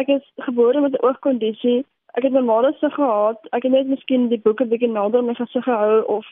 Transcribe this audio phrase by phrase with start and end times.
[0.00, 1.84] Ek is gebore met 'n oogkondisie.
[2.06, 3.38] Ek het normale sig gehad.
[3.50, 6.26] Ek het net miskien die boeke bietjie nader my gesig gehou of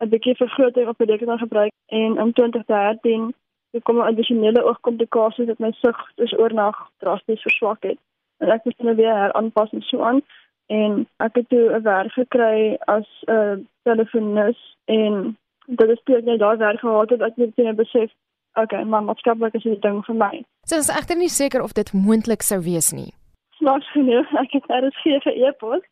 [0.00, 3.34] 'n bietjie vergroting op die rekenaar gebruik en in 2013
[3.70, 7.98] het kom 'n addisionele oogkomplikasie dat my sig dus oornag drasties verswak het.
[8.38, 10.20] En ek moes nou weer heraanpas en so aan
[10.66, 15.36] en ek het toe 'n werk gekry as 'n uh, telefonis en
[15.66, 18.10] dit is toe ek net daar werk gehad het ek net besef
[18.54, 20.44] okay, maar maatskaplik is dit 'n ding vir my.
[20.64, 23.12] So is egter nie seker of dit moontlik sou wees nie.
[23.58, 25.84] Snaaks genoeg, ek het daar is geen e-pos.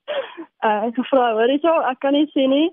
[0.65, 1.77] Uh, ek gevra, "Wat is jou?
[1.91, 2.71] Ek kan nie sien nie.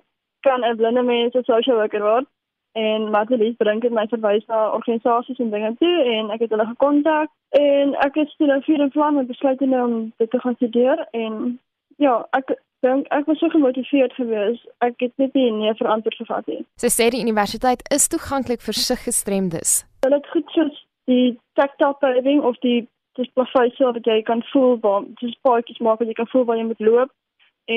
[0.47, 2.25] Kan 'n blinde mens 'n social worker word?"
[2.73, 6.65] En Matelies bring dit my verwys na organisasies en dinge toe en ek het hulle
[6.65, 10.55] gekontak en ek het toe nou vir 'n plan om besluit om dit te gaan
[10.55, 11.59] studeer en
[11.97, 14.67] ja, ek dink ek was so gemotiveerd geweest.
[14.77, 16.65] Ek het net nie nee verantwoord gevat nie.
[16.75, 19.85] Sy sê die universiteit is toeganklik vir siggestremdes.
[20.01, 22.87] Hulle het goed soos die tactile paving of die
[23.17, 26.59] dis plaveise wat jy kan voel waar dis paadjies maak wat jy kan voel waar
[26.59, 27.11] jy moet loop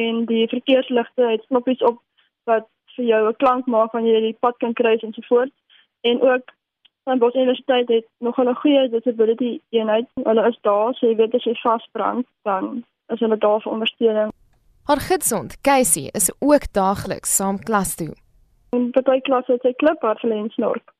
[0.00, 2.00] en die verkeersligte het knoppies op
[2.50, 5.52] wat vir jou 'n klank maak wanneer jy die pad kan kruis en so voort.
[6.00, 6.44] En ook
[7.04, 10.06] van Bos Universiteit het nog 'n goeie disability eenheid.
[10.14, 14.32] Hulle is daar, so jy weet as jy vasbrand, dan is hulle daar vir ondersteuning.
[14.84, 18.14] Haar gidsond, Casey, is ook daagliks saam klas toe.
[18.70, 20.91] En party klasse het sy kliphard vir en snork.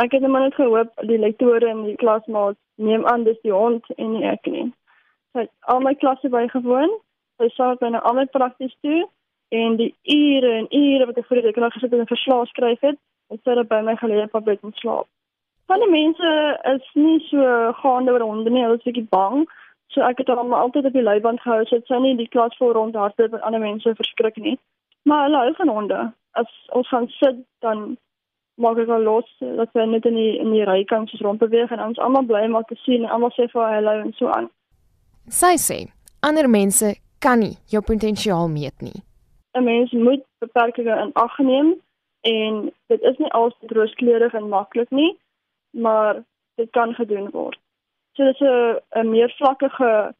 [0.00, 4.12] Ek het net gehoop die lektore en die klasmaats neem aan dis die hond en
[4.12, 4.70] nie ek nie.
[5.32, 6.94] Sy het al my klasse bygewoon.
[7.40, 9.02] Sy sê binne al my prakties toe
[9.52, 12.98] en die ure en ure wat ek vir die rekenaar gesit en verslae skryf het,
[13.32, 15.08] het sy by my geleë op bed slaap.
[15.68, 16.30] Van die mense
[16.72, 19.44] is nie so gaande oor honde nie, hulle is bietjie bang.
[19.92, 22.72] So ek het hom altyd op die leiband gehou sodat sy nie die klas vol
[22.76, 24.56] rondhardloop en ander mense verskrik nie.
[25.04, 26.00] Maar hulle hou van honde.
[26.40, 27.98] As ons gaan sit dan
[28.60, 31.80] maak ek al los dat sy net in die in die rykant soos rondbeweeg en
[31.80, 34.50] ons almal bly om te sien en almal sê vir hallo en so aan.
[35.28, 35.78] Sy sê
[36.20, 38.98] ander mense kan nie jou potensiaal meet nie.
[39.54, 41.74] 'n Mens moet beperkings in ag neem
[42.22, 45.18] en dit is nie altyd rooskleurig en maklik nie,
[45.70, 46.22] maar
[46.56, 47.58] dit kan gedoen word.
[48.14, 50.14] So dit is 'n 'n meer vlakkige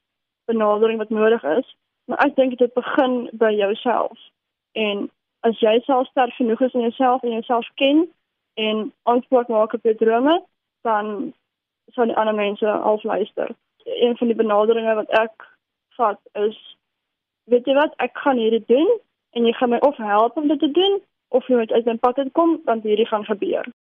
[0.46, 1.76] benadering wat nodig is,
[2.06, 4.18] maar ek dink dit begin by jouself.
[4.72, 5.10] En
[5.40, 8.08] as jy self sterk genoeg is in jouself en jouself ken
[8.54, 10.42] en antwoord maak op jou drome,
[10.82, 11.32] dan
[11.92, 13.54] sal die ander mense afluister.
[13.84, 15.48] Een van die benaderinge wat ek
[15.96, 16.58] vat is
[17.44, 18.88] weet jy wat, ek gaan hierdie doen
[19.36, 21.96] en jy gaan my of help om dit te doen of jy moet uit my
[21.96, 23.72] pad uitkom want hierdie gaan gebeur.